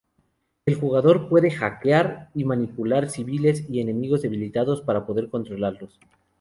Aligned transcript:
El 0.65 0.73
jugador 0.73 1.29
puede 1.29 1.51
"hackear" 1.51 2.29
y 2.33 2.43
manipular 2.43 3.07
civiles 3.07 3.69
y 3.69 3.81
enemigos 3.81 4.23
debilitados 4.23 4.81
para 4.81 5.05
poder 5.05 5.29
controlarlos. 5.29 5.99